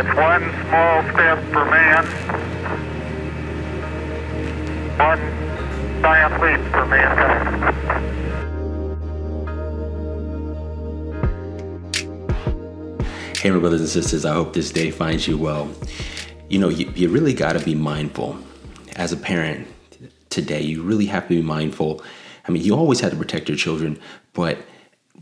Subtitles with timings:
[0.00, 2.06] It's one small step for man,
[4.96, 5.20] one
[6.00, 7.76] giant leap for mankind.
[13.36, 15.70] Hey, my brothers and sisters, I hope this day finds you well.
[16.48, 18.38] You know, you, you really got to be mindful.
[18.96, 19.68] As a parent
[20.30, 22.02] today, you really have to be mindful.
[22.48, 24.00] I mean, you always have to protect your children,
[24.32, 24.60] but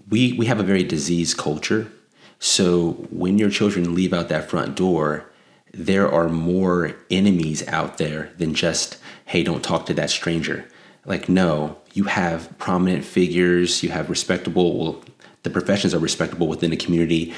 [0.08, 1.90] we, we have a very diseased culture.
[2.38, 5.26] So when your children leave out that front door,
[5.72, 10.66] there are more enemies out there than just, hey, don't talk to that stranger.
[11.04, 15.02] Like, no, you have prominent figures, you have respectable, well,
[15.42, 17.34] the professions are respectable within the community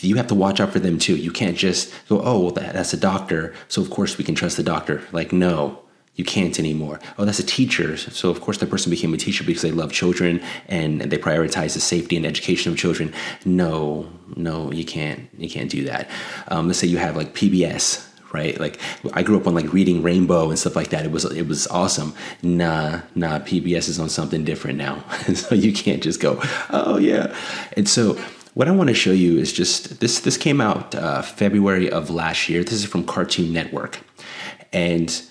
[0.00, 1.16] you have to watch out for them too.
[1.16, 4.34] You can't just go, oh, well, that, that's a doctor, so of course we can
[4.34, 5.02] trust the doctor.
[5.12, 5.80] Like, no,
[6.16, 7.00] you can't anymore.
[7.18, 9.92] Oh, that's a teacher, so of course the person became a teacher because they love
[9.92, 13.12] children and they prioritize the safety and education of children.
[13.44, 15.28] No, no, you can't.
[15.36, 16.08] You can't do that.
[16.48, 18.58] Um, let's say you have like PBS, right?
[18.60, 18.78] Like
[19.12, 21.04] I grew up on like reading Rainbow and stuff like that.
[21.04, 22.14] It was it was awesome.
[22.42, 25.04] Nah, nah, PBS is on something different now.
[25.34, 26.40] so you can't just go,
[26.70, 27.34] oh yeah.
[27.76, 28.16] And so
[28.54, 30.20] what I want to show you is just this.
[30.20, 32.62] This came out uh, February of last year.
[32.62, 33.98] This is from Cartoon Network,
[34.72, 35.22] and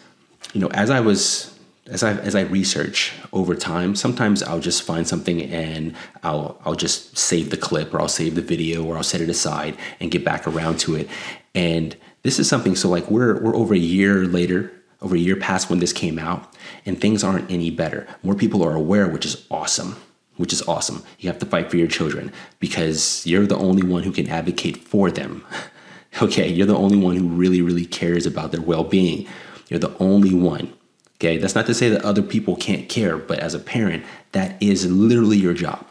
[0.53, 1.49] you know, as I was
[1.87, 6.75] as I as I research over time, sometimes I'll just find something and I'll I'll
[6.75, 10.11] just save the clip or I'll save the video or I'll set it aside and
[10.11, 11.09] get back around to it.
[11.53, 12.75] And this is something.
[12.75, 16.17] So like we're we're over a year later, over a year past when this came
[16.17, 18.07] out, and things aren't any better.
[18.23, 19.97] More people are aware, which is awesome
[20.37, 21.03] which is awesome.
[21.19, 24.77] You have to fight for your children because you're the only one who can advocate
[24.77, 25.45] for them.
[26.21, 29.27] okay, you're the only one who really, really cares about their well being.
[29.69, 30.73] You're the only one.
[31.17, 34.61] Okay, that's not to say that other people can't care, but as a parent, that
[34.61, 35.85] is literally your job,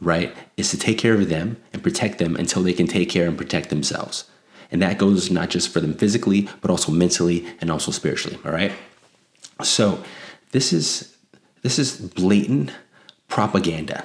[0.00, 0.34] right?
[0.56, 3.36] Is to take care of them and protect them until they can take care and
[3.36, 4.24] protect themselves.
[4.70, 8.52] And that goes not just for them physically, but also mentally and also spiritually, all
[8.52, 8.72] right?
[9.62, 10.02] So,
[10.52, 11.14] this is
[11.62, 12.72] this is blatant
[13.28, 14.04] propaganda,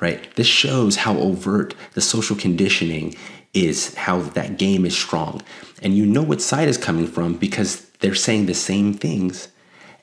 [0.00, 0.34] right?
[0.36, 3.14] This shows how overt the social conditioning
[3.54, 5.42] is, how that game is strong.
[5.82, 9.48] And you know what side is coming from because they're saying the same things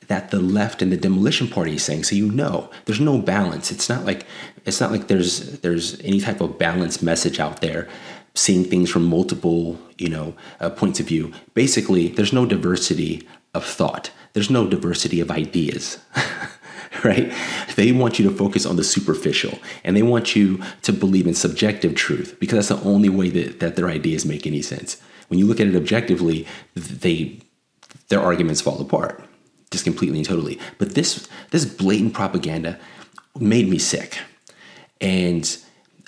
[0.07, 2.03] that the left and the demolition party is saying.
[2.03, 3.71] So you know there's no balance.
[3.71, 4.25] It's not like
[4.65, 7.87] it's not like there's there's any type of balanced message out there
[8.33, 13.65] seeing things from multiple you know uh, points of view basically there's no diversity of
[13.65, 15.97] thought there's no diversity of ideas
[17.03, 17.31] right?
[17.75, 21.33] They want you to focus on the superficial and they want you to believe in
[21.33, 25.01] subjective truth because that's the only way that, that their ideas make any sense.
[25.27, 26.45] When you look at it objectively,
[26.75, 27.39] they
[28.09, 29.23] their arguments fall apart
[29.71, 30.59] just completely and totally.
[30.77, 32.77] But this this blatant propaganda
[33.39, 34.19] made me sick.
[34.99, 35.57] And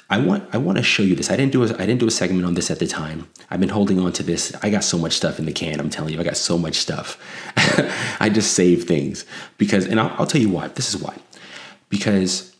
[0.10, 1.32] I want I want to show you this.
[1.32, 3.28] I didn't do a I didn't do a segment on this at the time.
[3.50, 4.54] I've been holding on to this.
[4.62, 5.80] I got so much stuff in the can.
[5.80, 7.18] I'm telling you, I got so much stuff.
[8.20, 9.26] I just save things
[9.58, 10.68] because, and I'll, I'll tell you why.
[10.70, 11.18] This is why.
[11.90, 12.56] Because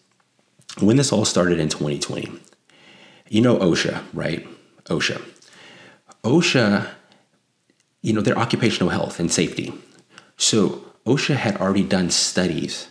[0.80, 2.32] when this all started in 2020,
[3.30, 4.48] you know OSHA, right?
[4.86, 5.22] OSHA.
[6.24, 6.88] OSHA,
[8.02, 9.74] you know, their occupational health and safety.
[10.38, 12.88] So OSHA had already done studies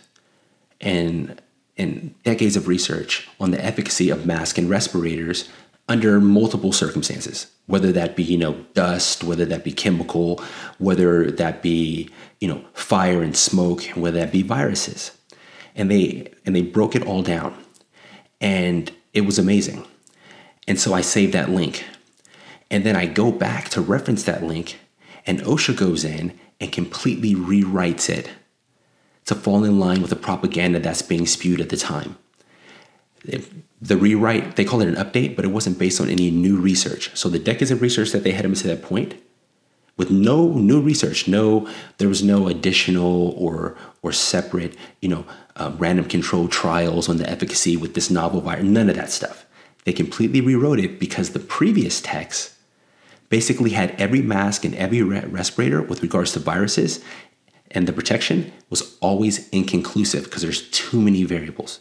[0.79, 1.41] and
[1.77, 5.49] and decades of research on the efficacy of masks and respirators
[5.89, 10.41] under multiple circumstances whether that be you know dust whether that be chemical
[10.77, 15.11] whether that be you know fire and smoke whether that be viruses.
[15.75, 17.57] And they and they broke it all down.
[18.41, 19.85] And it was amazing.
[20.67, 21.85] And so i saved that link.
[22.69, 24.79] And then i go back to reference that link
[25.25, 28.29] and osha goes in and completely rewrites it
[29.25, 32.17] to fall in line with the propaganda that's being spewed at the time.
[33.81, 37.15] The rewrite, they call it an update, but it wasn't based on any new research.
[37.15, 39.15] So the decades of research that they had up to that point,
[39.95, 45.25] with no new research, no, there was no additional or or separate, you know,
[45.55, 48.63] uh, random controlled trials on the efficacy with this novel virus.
[48.63, 49.45] None of that stuff.
[49.85, 52.53] They completely rewrote it because the previous text
[53.29, 57.03] basically had every mask and every re- respirator with regards to viruses
[57.73, 61.79] and the protection was always inconclusive because there's too many variables.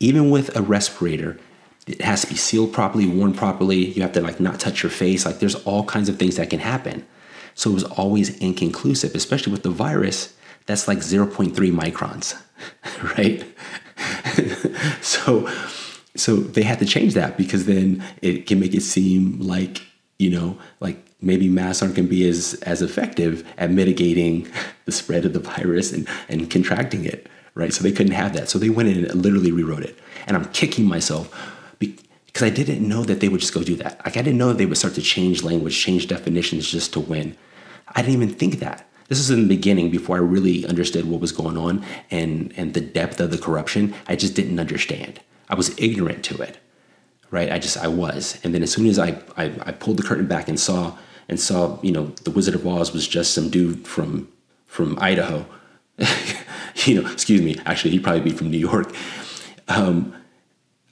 [0.00, 1.38] Even with a respirator,
[1.86, 3.86] it has to be sealed properly, worn properly.
[3.86, 5.24] You have to like not touch your face.
[5.24, 7.06] Like there's all kinds of things that can happen.
[7.54, 10.36] So it was always inconclusive, especially with the virus.
[10.66, 12.40] That's like 0.3 microns,
[13.18, 13.44] right?
[15.02, 15.48] so
[16.18, 19.82] so they had to change that because then it can make it seem like,
[20.18, 24.48] you know, like maybe masks aren't going to be as as effective at mitigating
[24.84, 28.48] the spread of the virus and and contracting it right so they couldn't have that
[28.48, 29.98] so they went in and literally rewrote it
[30.28, 31.34] and i'm kicking myself
[32.38, 34.00] because I didn't know that they would just go do that.
[34.04, 37.00] Like I didn't know that they would start to change language, change definitions just to
[37.00, 37.36] win.
[37.88, 38.88] I didn't even think that.
[39.08, 42.74] This was in the beginning before I really understood what was going on and and
[42.74, 43.92] the depth of the corruption.
[44.06, 45.20] I just didn't understand.
[45.48, 46.58] I was ignorant to it.
[47.30, 47.52] Right?
[47.52, 48.38] I just I was.
[48.42, 50.96] And then as soon as I I, I pulled the curtain back and saw
[51.28, 54.28] and saw, you know, the Wizard of Oz was just some dude from
[54.66, 55.46] from Idaho.
[56.86, 58.94] you know, excuse me, actually he'd probably be from New York.
[59.68, 60.14] Um,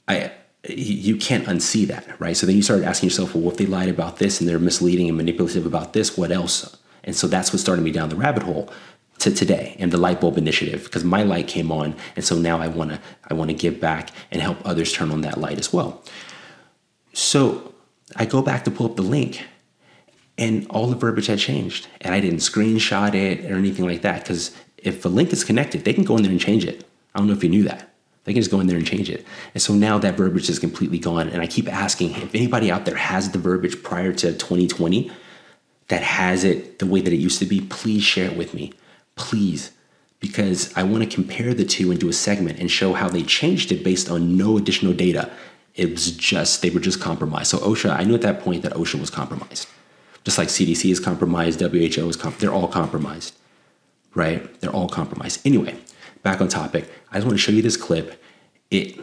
[0.08, 0.32] I
[0.68, 2.36] you can't unsee that, right?
[2.36, 5.08] So then you started asking yourself, well, if they lied about this and they're misleading
[5.08, 6.76] and manipulative about this, what else?
[7.04, 8.72] And so that's what started me down the rabbit hole
[9.18, 12.60] to today and the light bulb initiative because my light came on and so now
[12.60, 13.00] I want to
[13.30, 16.02] I want to give back and help others turn on that light as well.
[17.16, 17.72] So
[18.14, 19.42] I go back to pull up the link
[20.36, 24.20] and all the verbiage had changed and I didn't screenshot it or anything like that
[24.20, 26.84] because if the link is connected, they can go in there and change it.
[27.14, 27.88] I don't know if you knew that.
[28.24, 29.24] They can just go in there and change it.
[29.54, 31.30] And so now that verbiage is completely gone.
[31.30, 35.10] And I keep asking if anybody out there has the verbiage prior to 2020
[35.88, 38.74] that has it the way that it used to be, please share it with me.
[39.14, 39.70] Please.
[40.20, 43.72] Because I want to compare the two do a segment and show how they changed
[43.72, 45.30] it based on no additional data.
[45.76, 47.50] It was just, they were just compromised.
[47.50, 49.68] So OSHA, I knew at that point that OSHA was compromised.
[50.24, 53.36] Just like CDC is compromised, WHO is compromised, they're all compromised,
[54.14, 54.60] right?
[54.60, 55.46] They're all compromised.
[55.46, 55.76] Anyway,
[56.22, 56.90] back on topic.
[57.12, 58.20] I just want to show you this clip.
[58.70, 58.98] It,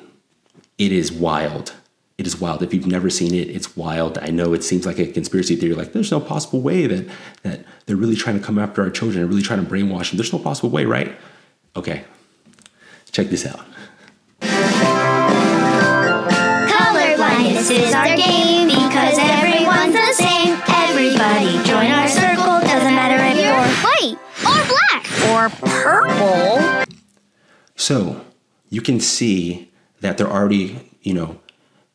[0.77, 1.73] it is wild
[2.17, 2.61] it is wild.
[2.61, 4.17] If you've never seen it, it's wild.
[4.19, 7.09] I know it seems like a conspiracy theory, like there's no possible way that
[7.41, 10.17] that they're really trying to come after our children and really trying to brainwash them.
[10.17, 11.17] There's no possible way, right?
[11.75, 12.05] Okay,
[13.11, 13.65] check this out.
[17.63, 20.61] Blindness is our game because everyone's the same.
[20.67, 22.59] Everybody join our circle.
[22.59, 26.93] Doesn't matter if you're white or black or purple.
[27.77, 28.25] So
[28.69, 29.71] you can see
[30.01, 31.39] that they're already, you know,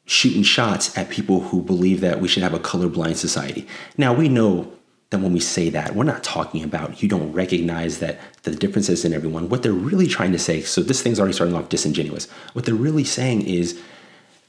[0.06, 3.68] shooting shots at people who believe that we should have a colorblind society.
[3.98, 4.72] Now, we know
[5.10, 9.04] that when we say that, we're not talking about you don't recognize that the differences
[9.04, 9.50] in everyone.
[9.50, 12.26] What they're really trying to say, so this thing's already starting off disingenuous.
[12.54, 13.78] What they're really saying is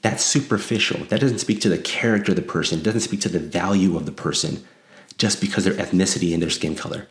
[0.01, 1.03] that's superficial.
[1.05, 4.05] That doesn't speak to the character of the person, doesn't speak to the value of
[4.05, 4.65] the person
[5.17, 7.07] just because their ethnicity and their skin color.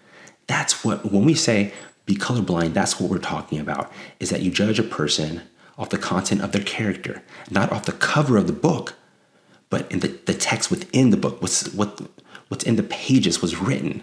[0.47, 1.73] That's what, when we say
[2.07, 5.43] be colorblind, that's what we're talking about, is that you judge a person
[5.77, 8.95] off the content of their character, not off the cover of the book,
[9.69, 12.01] but in the, the text within the book, what's, what,
[12.49, 14.03] what's in the pages was written.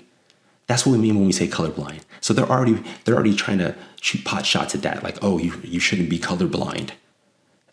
[0.67, 2.01] That's what we mean when we say colorblind.
[2.21, 5.53] So they're already they're already trying to shoot pot shots at that, like, oh, you,
[5.63, 6.91] you shouldn't be colorblind.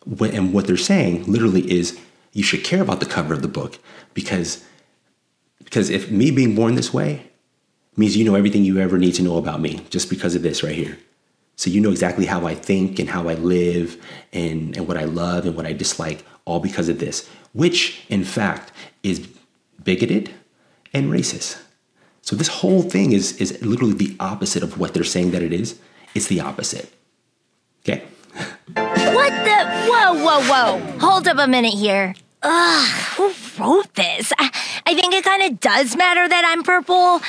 [0.07, 1.99] And what they're saying literally is
[2.33, 3.79] you should care about the cover of the book
[4.15, 4.65] because
[5.65, 7.31] because if me being born this way
[7.97, 10.63] means you know everything you ever need to know about me just because of this
[10.63, 10.99] right here.
[11.57, 14.03] So you know exactly how I think and how I live
[14.33, 18.25] and, and what I love and what I dislike, all because of this, which in
[18.25, 18.73] fact
[19.03, 19.29] is
[19.83, 20.33] bigoted
[20.93, 21.61] and racist.
[22.23, 25.53] So this whole thing is, is literally the opposite of what they're saying that it
[25.53, 25.79] is.
[26.15, 26.93] It's the opposite.
[27.81, 28.05] Okay?
[29.15, 29.59] What the?
[29.91, 30.99] Whoa, whoa, whoa.
[30.99, 32.15] Hold up a minute here.
[32.43, 34.33] Ugh, who wrote this?
[34.39, 34.51] I,
[34.87, 37.21] I think it kind of does matter that I'm purple.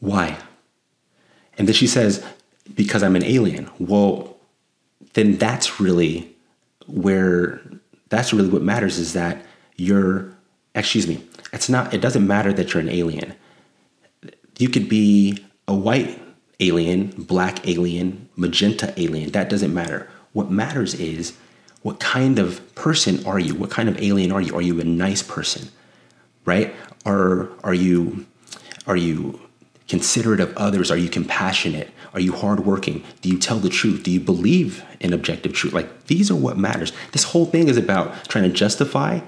[0.00, 0.36] Why?
[1.56, 2.24] And then she says,
[2.74, 3.70] because I'm an alien.
[3.78, 4.36] Well,
[5.14, 6.34] then that's really
[6.86, 7.60] where
[8.08, 9.44] that's really what matters is that
[9.76, 10.36] you're
[10.74, 13.34] excuse me it's not it doesn't matter that you're an alien
[14.58, 16.20] you could be a white
[16.60, 21.36] alien black alien magenta alien that doesn't matter what matters is
[21.82, 24.84] what kind of person are you what kind of alien are you are you a
[24.84, 25.68] nice person
[26.44, 26.74] right
[27.04, 28.26] are are you
[28.86, 29.40] are you
[29.88, 33.04] considerate of others are you compassionate are you hardworking?
[33.22, 34.02] Do you tell the truth?
[34.02, 35.72] Do you believe in objective truth?
[35.72, 36.92] Like, these are what matters.
[37.12, 39.20] This whole thing is about trying to justify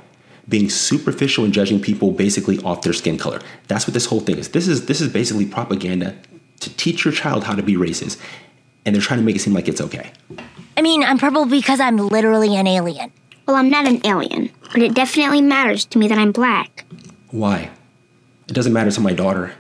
[0.46, 3.40] being superficial and judging people basically off their skin color.
[3.68, 4.50] That's what this whole thing is.
[4.50, 6.16] This is this is basically propaganda
[6.60, 8.20] to teach your child how to be racist,
[8.84, 10.12] and they're trying to make it seem like it's okay.
[10.76, 13.12] I mean, I'm purple because I'm literally an alien.
[13.46, 16.84] Well, I'm not an alien, but it definitely matters to me that I'm black.
[17.30, 17.70] Why?
[18.48, 19.54] It doesn't matter to my daughter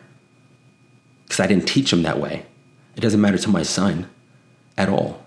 [1.24, 2.46] because I didn't teach them that way.
[2.96, 4.08] It doesn't matter to my son
[4.76, 5.22] at all.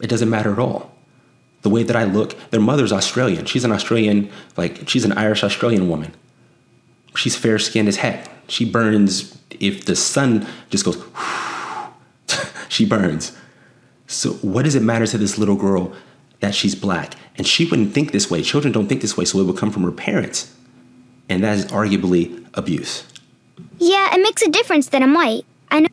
[0.00, 0.94] It doesn't matter at all.
[1.62, 3.46] The way that I look, their mother's Australian.
[3.46, 6.12] She's an Australian, like, she's an Irish Australian woman.
[7.14, 8.28] She's fair skinned as heck.
[8.48, 11.02] She burns, if the sun just goes,
[12.68, 13.36] she burns.
[14.12, 15.92] So, what does it matter to this little girl
[16.40, 17.14] that she's black?
[17.36, 18.42] And she wouldn't think this way.
[18.42, 20.54] Children don't think this way, so it would come from her parents.
[21.28, 23.04] And that is arguably abuse.
[23.78, 25.44] Yeah, it makes a difference that I'm white.
[25.70, 25.88] I know.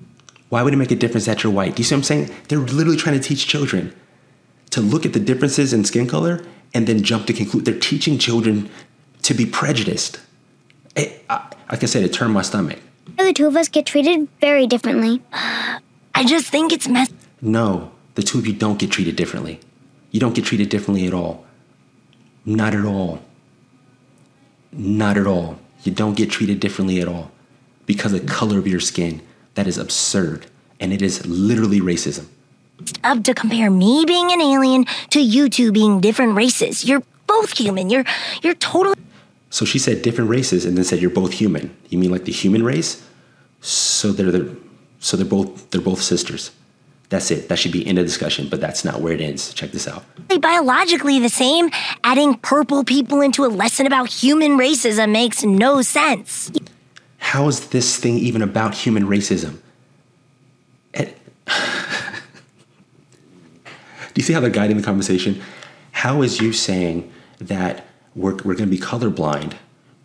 [0.50, 1.76] Why would it make a difference that you're white?
[1.76, 2.36] Do you see what I'm saying?
[2.50, 3.96] They're literally trying to teach children
[4.72, 7.66] to look at the differences in skin color and then jump to conclude.
[7.66, 8.70] They're teaching children
[9.22, 10.20] to be prejudiced.
[10.96, 12.80] It, I, like I said, it turned my stomach.
[13.18, 15.22] The two of us get treated very differently.
[15.34, 17.14] I just think it's messed.
[17.42, 19.62] No, the two of you don't get treated differently.
[20.12, 21.46] You don't get treated differently at all.
[22.46, 23.24] Not at all.
[24.74, 25.58] Not at all.
[25.84, 27.32] You don't get treated differently at all
[27.86, 29.22] because of the color of your skin.
[29.54, 30.48] That is absurd.
[30.82, 32.26] And it is literally racism.
[33.06, 36.84] up to compare me being an alien to you two being different races.
[36.84, 37.90] You're both human.
[37.90, 38.06] You're
[38.44, 38.96] you're totally
[39.50, 41.74] So she said different races and then said you're both human.
[41.88, 43.02] You mean like the human race?
[43.62, 44.58] So they're the,
[45.00, 46.52] so they're both they're both sisters.
[47.10, 47.50] That's it.
[47.50, 49.52] That should be end of discussion, but that's not where it ends.
[49.54, 50.06] Check this out.
[50.42, 51.72] biologically the same.
[52.04, 56.52] Adding purple people into a lesson about human racism makes no sense.
[57.18, 59.58] How is this thing even about human racism?
[60.94, 61.18] It-
[64.14, 65.42] Do you see how they're guiding the conversation?
[65.92, 67.86] How is you saying that
[68.16, 69.54] we're, we're going to be colorblind,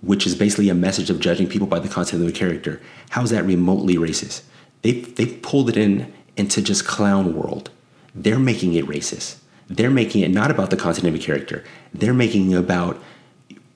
[0.00, 2.80] which is basically a message of judging people by the content of their character?
[3.10, 4.42] How is that remotely racist?
[4.82, 7.70] They, they pulled it in into just clown world.
[8.14, 9.38] They're making it racist.
[9.68, 11.64] They're making it not about the content of a character.
[11.92, 13.02] They're making it about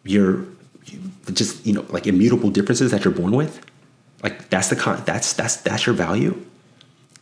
[0.05, 0.45] your
[1.33, 3.65] just you know like immutable differences that you're born with.
[4.23, 5.03] Like that's the con.
[5.05, 6.45] That's that's that's your value.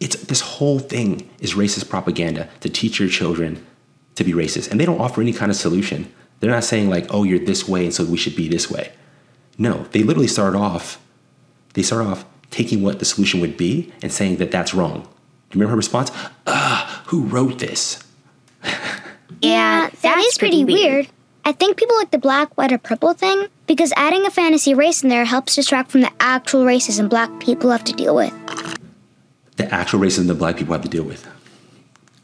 [0.00, 3.64] It's this whole thing is racist propaganda to teach your children
[4.16, 6.12] to be racist, and they don't offer any kind of solution.
[6.40, 8.92] They're not saying like, "Oh, you're this way, and so we should be this way."
[9.58, 11.00] No, they literally start off.
[11.74, 15.08] They start off taking what the solution would be and saying that that's wrong.
[15.50, 16.10] Do you remember her response?
[16.46, 18.02] Ah, who wrote this?
[19.40, 21.08] Yeah, that is pretty weird.
[21.44, 25.02] I think people like the black, white, or purple thing because adding a fantasy race
[25.02, 28.32] in there helps distract from the actual racism black people have to deal with.
[29.56, 31.24] the actual racism that black people have to deal with.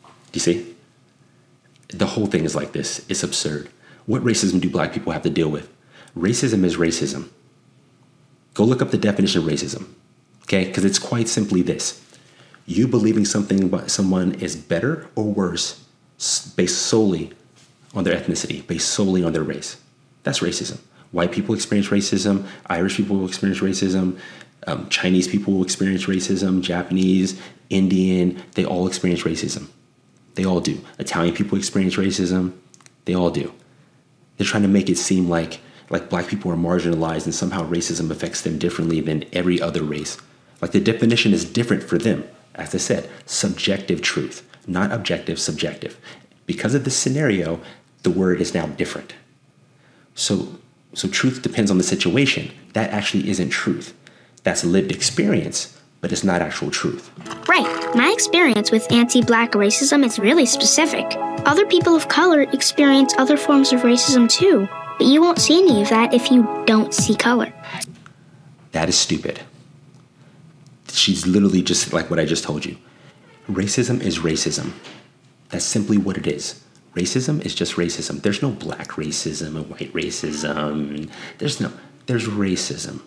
[0.02, 0.74] Do you see?
[1.88, 3.04] The whole thing is like this.
[3.08, 3.68] It's absurd.
[4.06, 5.70] What racism do black people have to deal with?
[6.16, 7.28] Racism is racism.
[8.54, 9.86] Go look up the definition of racism,
[10.42, 10.64] okay?
[10.66, 12.01] Because it's quite simply this
[12.66, 15.84] you believing something about someone is better or worse
[16.56, 17.32] based solely
[17.94, 19.80] on their ethnicity, based solely on their race.
[20.22, 20.78] That's racism.
[21.10, 24.18] White people experience racism, Irish people experience racism,
[24.66, 29.68] um, Chinese people experience racism, Japanese, Indian, they all experience racism.
[30.34, 30.80] They all do.
[30.98, 32.52] Italian people experience racism.
[33.04, 33.52] They all do.
[34.36, 38.10] They're trying to make it seem like like black people are marginalized and somehow racism
[38.10, 40.16] affects them differently than every other race.
[40.62, 42.24] Like the definition is different for them.
[42.54, 45.98] As I said, subjective truth, not objective, subjective.
[46.46, 47.60] Because of this scenario,
[48.02, 49.14] the word is now different.
[50.14, 50.58] So
[50.94, 52.50] so truth depends on the situation.
[52.74, 53.94] That actually isn't truth.
[54.42, 57.10] That's lived experience, but it's not actual truth.
[57.48, 57.94] Right.
[57.94, 61.06] My experience with anti black racism is really specific.
[61.46, 64.68] Other people of color experience other forms of racism too,
[64.98, 67.52] but you won't see any of that if you don't see color.
[68.72, 69.40] That is stupid.
[70.92, 72.76] She's literally just like what I just told you.
[73.48, 74.72] Racism is racism.
[75.48, 76.62] That's simply what it is.
[76.94, 78.22] Racism is just racism.
[78.22, 81.10] There's no black racism and white racism.
[81.38, 81.72] There's no,
[82.06, 83.00] there's racism,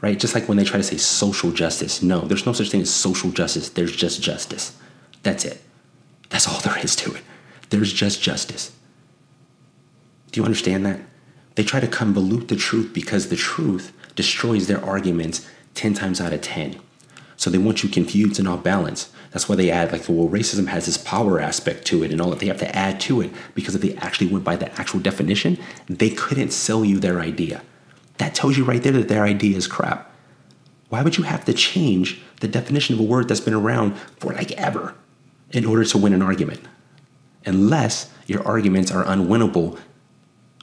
[0.00, 0.18] right?
[0.18, 2.02] Just like when they try to say social justice.
[2.02, 3.68] No, there's no such thing as social justice.
[3.68, 4.76] There's just justice.
[5.22, 5.60] That's it.
[6.30, 7.22] That's all there is to it.
[7.70, 8.74] There's just justice.
[10.30, 11.00] Do you understand that?
[11.54, 16.32] They try to convolute the truth because the truth destroys their arguments 10 times out
[16.32, 16.80] of 10.
[17.38, 19.10] So they want you confused and off balance.
[19.30, 22.30] That's why they add, like, well, racism has this power aspect to it and all
[22.30, 24.98] that they have to add to it because if they actually went by the actual
[24.98, 25.56] definition,
[25.88, 27.62] they couldn't sell you their idea.
[28.16, 30.12] That tells you right there that their idea is crap.
[30.88, 34.32] Why would you have to change the definition of a word that's been around for
[34.32, 34.94] like ever
[35.52, 36.60] in order to win an argument?
[37.46, 39.78] Unless your arguments are unwinnable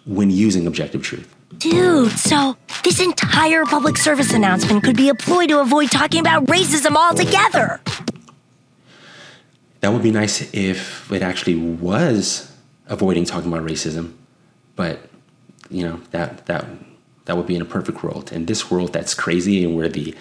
[0.05, 1.34] when using objective truth.
[1.57, 6.45] Dude, so this entire public service announcement could be a ploy to avoid talking about
[6.45, 7.79] racism altogether.
[9.81, 12.51] That would be nice if it actually was
[12.87, 14.13] avoiding talking about racism,
[14.75, 15.09] but
[15.69, 16.65] you know that that
[17.25, 18.31] that would be in a perfect world.
[18.31, 20.15] In this world that's crazy and where the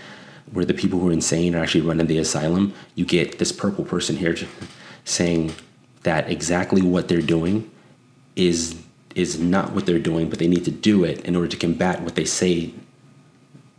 [0.53, 3.85] where the people who are insane are actually running the asylum, you get this purple
[3.85, 4.37] person here
[5.05, 5.53] saying
[6.03, 7.71] that exactly what they're doing
[8.37, 8.84] is
[9.15, 12.03] is not what they're doing, but they need to do it in order to combat
[12.03, 12.73] what they say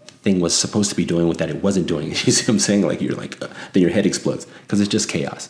[0.08, 2.10] the thing was supposed to be doing with that it wasn't doing.
[2.26, 2.82] You see what I'm saying?
[2.82, 5.50] Like you're like, uh, then your head explodes because it's just chaos.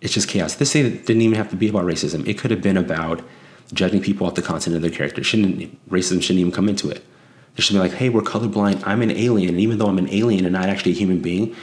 [0.00, 0.54] It's just chaos.
[0.54, 2.26] This thing didn't even have to be about racism.
[2.26, 3.22] It could have been about
[3.72, 5.22] judging people off the content of their character.
[5.22, 7.04] Shouldn't racism shouldn't even come into it.
[7.54, 8.82] There should be like, hey, we're colorblind.
[8.86, 11.54] I'm an alien, and even though I'm an alien and not actually a human being,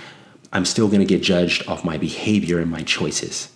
[0.51, 3.49] I'm still going to get judged off my behavior and my choices.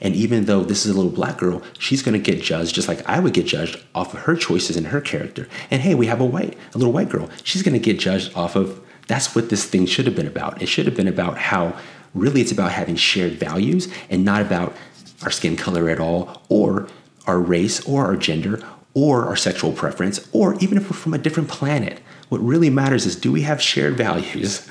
[0.00, 2.88] And even though this is a little black girl, she's going to get judged just
[2.88, 5.48] like I would get judged off of her choices and her character.
[5.70, 7.28] And hey, we have a white, a little white girl.
[7.42, 10.62] She's going to get judged off of that's what this thing should have been about.
[10.62, 11.76] It should have been about how
[12.14, 14.74] really it's about having shared values and not about
[15.22, 16.88] our skin color at all or
[17.26, 18.62] our race or our gender
[18.94, 22.00] or our sexual preference or even if we're from a different planet.
[22.28, 24.68] What really matters is do we have shared values?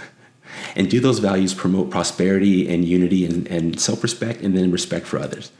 [0.75, 5.07] And do those values promote prosperity and unity and, and self respect and then respect
[5.07, 5.51] for others?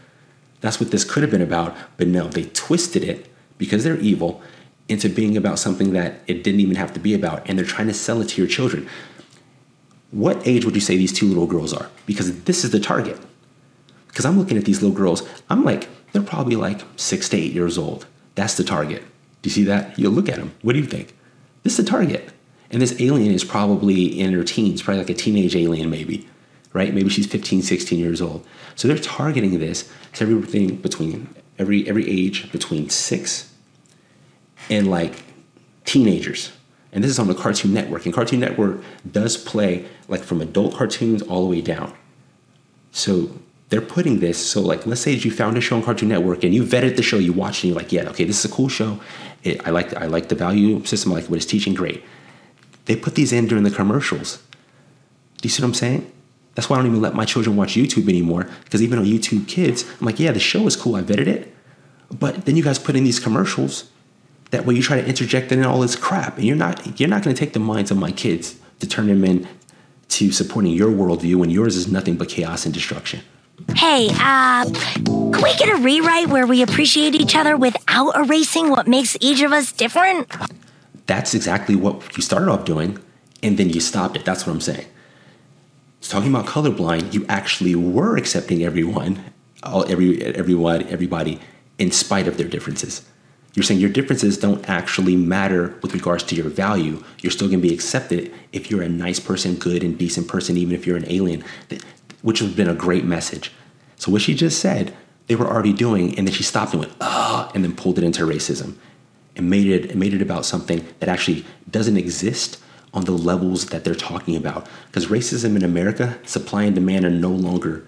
[0.62, 3.28] That's what this could have been about, but no, they twisted it
[3.58, 4.42] because they're evil
[4.90, 7.88] into being about something that it didn't even have to be about, and they're trying
[7.88, 8.88] to sell it to your children.
[10.12, 11.90] What age would you say these two little girls are?
[12.06, 13.20] Because this is the target.
[14.08, 17.52] Because I'm looking at these little girls, I'm like, they're probably like six to eight
[17.52, 18.08] years old.
[18.36, 19.04] That's the target.
[19.42, 20.00] Do you see that?
[20.00, 20.54] You look at them.
[20.62, 21.16] What do you think?
[21.64, 22.30] This is the target.
[22.72, 26.28] And this alien is probably in her teens, probably like a teenage alien, maybe,
[26.74, 26.94] right?
[26.94, 28.46] Maybe she's 15, 16 years old.
[28.76, 33.54] So they're targeting this to everything between every every age between six
[34.70, 35.24] and like
[35.86, 36.52] teenagers.
[36.92, 38.06] And this is on the Cartoon Network.
[38.06, 41.94] And Cartoon Network does play like from adult cartoons all the way down.
[42.92, 43.32] So
[43.70, 44.44] they're putting this.
[44.44, 47.04] So like, let's say you found a show on Cartoon Network and you vetted the
[47.04, 49.00] show, you watched and you're like, yeah, okay, this is a cool show.
[49.44, 51.12] It, I like I like the value system.
[51.12, 51.74] I like what it's teaching.
[51.74, 52.04] Great.
[52.88, 54.38] They put these in during the commercials.
[55.38, 56.12] Do you see what I'm saying?
[56.56, 58.50] That's why I don't even let my children watch YouTube anymore.
[58.64, 60.96] Because even on YouTube Kids, I'm like, yeah, the show is cool.
[60.96, 61.54] I vetted it.
[62.12, 63.92] But then you guys put in these commercials.
[64.52, 67.22] That way you try to interject in all this crap, and you're not you're not
[67.22, 69.46] going to take the minds of my kids to turn them in
[70.10, 73.20] to supporting your worldview when yours is nothing but chaos and destruction.
[73.76, 74.66] Hey, uh,
[75.06, 79.42] can we get a rewrite where we appreciate each other without erasing what makes each
[79.42, 80.32] of us different?
[81.08, 83.00] That's exactly what you started off doing,
[83.42, 84.26] and then you stopped it.
[84.26, 84.86] That's what I'm saying.
[86.00, 89.24] It's Talking about colorblind, you actually were accepting everyone,
[89.64, 91.40] all, every, everyone, everybody,
[91.80, 93.08] in spite of their differences.
[93.56, 97.04] You're saying your differences don't actually matter with regards to your value.
[97.22, 100.58] You're still going to be accepted if you're a nice person, good and decent person,
[100.58, 101.44] even if you're an alien,
[102.22, 103.52] which has been a great message.
[103.96, 106.94] So what she just said, they were already doing, and then she stopped and went,
[107.02, 108.76] ah, and then pulled it into racism
[109.38, 112.60] and made it made it about something that actually doesn't exist
[112.94, 114.68] on the levels that they're talking about.
[114.88, 117.88] Because racism in America, supply and demand are no longer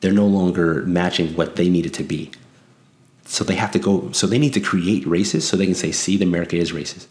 [0.00, 2.30] they're no longer matching what they need it to be.
[3.24, 4.10] So they have to go.
[4.12, 7.06] So they need to create races so they can say, "See, the America is racist."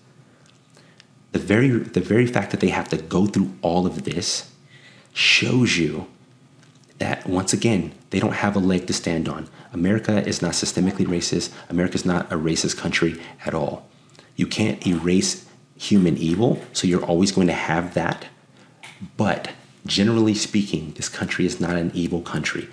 [1.32, 4.50] The very the very fact that they have to go through all of this
[5.13, 6.08] shows you
[7.00, 9.48] that once again they don't have a leg to stand on.
[9.74, 11.52] America is not systemically racist.
[11.70, 13.88] America is not a racist country at all.
[14.36, 18.26] You can't erase human evil, so you're always going to have that.
[19.16, 19.52] But
[19.86, 22.70] generally speaking, this country is not an evil country.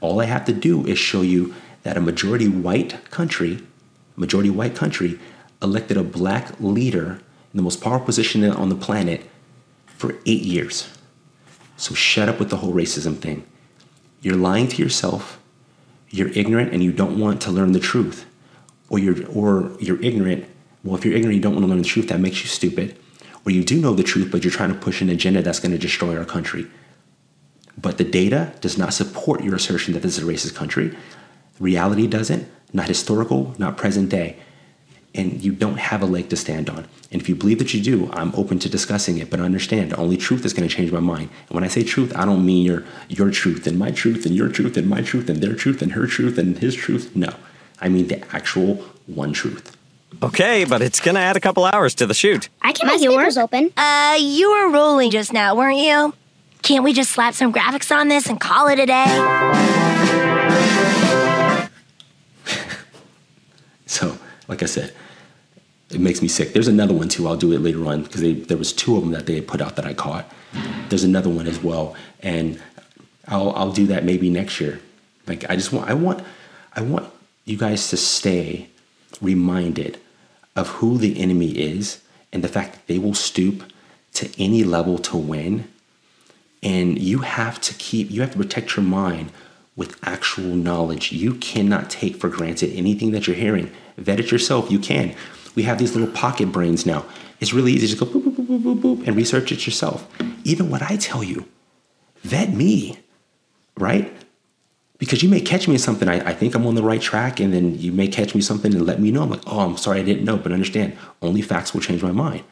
[0.00, 3.60] All I have to do is show you that a majority white country,
[4.16, 5.18] majority white country,
[5.62, 7.20] elected a black leader
[7.52, 9.22] in the most powerful position on the planet
[9.86, 10.88] for eight years.
[11.76, 13.44] So shut up with the whole racism thing.
[14.22, 15.38] You're lying to yourself.
[16.08, 18.24] You're ignorant and you don't want to learn the truth.
[18.88, 20.46] Or you're or you're ignorant.
[20.84, 22.96] Well, if you're ignorant, you don't want to learn the truth, that makes you stupid.
[23.44, 25.72] Or you do know the truth, but you're trying to push an agenda that's going
[25.72, 26.66] to destroy our country.
[27.76, 30.96] But the data does not support your assertion that this is a racist country.
[31.58, 34.36] Reality doesn't, not historical, not present day.
[35.14, 36.86] And you don't have a leg to stand on.
[37.10, 39.98] And if you believe that you do, I'm open to discussing it, but understand the
[39.98, 41.28] only truth is going to change my mind.
[41.48, 44.34] And when I say truth, I don't mean your your truth and my truth and
[44.34, 47.14] your truth and my truth and their truth and her truth and his truth.
[47.14, 47.34] No.
[47.80, 49.76] I mean the actual one truth.
[50.22, 52.48] Okay, but it's gonna add a couple hours to the shoot.
[52.62, 53.70] I can make yours open.
[53.76, 56.14] Uh, you were rolling just now, weren't you?
[56.62, 59.08] Can't we just slap some graphics on this and call it a day?
[63.84, 64.16] So,
[64.48, 64.94] like I said,
[65.94, 66.52] it makes me sick.
[66.52, 67.28] There's another one too.
[67.28, 69.76] I'll do it later on because there was two of them that they put out
[69.76, 70.30] that I caught.
[70.88, 72.60] There's another one as well, and
[73.28, 74.80] I'll I'll do that maybe next year.
[75.26, 76.24] Like I just want I want
[76.74, 77.12] I want
[77.44, 78.68] you guys to stay
[79.20, 79.98] reminded
[80.56, 82.02] of who the enemy is
[82.32, 83.64] and the fact that they will stoop
[84.14, 85.68] to any level to win.
[86.62, 89.32] And you have to keep you have to protect your mind
[89.74, 91.12] with actual knowledge.
[91.12, 93.70] You cannot take for granted anything that you're hearing.
[93.96, 94.70] Vet it yourself.
[94.70, 95.14] You can.
[95.54, 97.04] We have these little pocket brains now.
[97.40, 100.08] It's really easy to go boop, boop, boop, boop, boop, and research it yourself.
[100.44, 101.46] Even what I tell you,
[102.22, 102.98] vet me,
[103.76, 104.12] right?
[104.98, 107.40] Because you may catch me in something, I, I think I'm on the right track,
[107.40, 109.22] and then you may catch me something and let me know.
[109.22, 112.12] I'm like, oh, I'm sorry, I didn't know, but understand, only facts will change my
[112.12, 112.44] mind,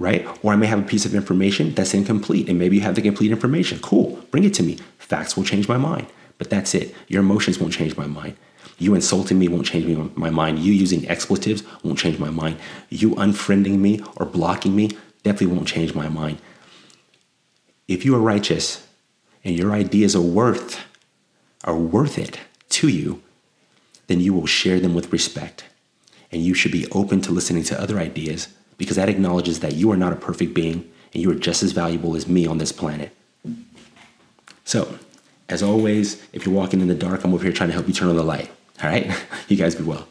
[0.00, 0.26] right?
[0.42, 3.02] Or I may have a piece of information that's incomplete, and maybe you have the
[3.02, 3.78] complete information.
[3.78, 4.78] Cool, bring it to me.
[4.98, 6.08] Facts will change my mind.
[6.38, 6.94] But that's it.
[7.08, 8.36] Your emotions won't change my mind.
[8.78, 10.60] You insulting me won't change me, my mind.
[10.60, 12.58] You using expletives won't change my mind.
[12.88, 14.90] You unfriending me or blocking me
[15.24, 16.38] definitely won't change my mind.
[17.88, 18.86] If you are righteous
[19.44, 20.84] and your ideas are worth
[21.64, 22.38] are worth it
[22.70, 23.20] to you,
[24.06, 25.64] then you will share them with respect.
[26.30, 29.90] And you should be open to listening to other ideas because that acknowledges that you
[29.90, 32.72] are not a perfect being and you are just as valuable as me on this
[32.72, 33.14] planet.
[34.64, 34.98] So,
[35.48, 37.94] as always, if you're walking in the dark, I'm over here trying to help you
[37.94, 38.50] turn on the light.
[38.82, 39.10] All right?
[39.48, 40.06] You guys be well.